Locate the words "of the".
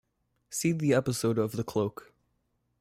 1.37-1.63